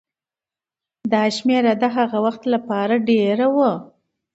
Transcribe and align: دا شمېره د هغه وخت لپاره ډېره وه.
دا 1.11 1.23
شمېره 1.37 1.73
د 1.81 1.83
هغه 1.95 2.17
وخت 2.25 2.43
لپاره 2.53 2.95
ډېره 3.09 3.47
وه. 3.55 3.71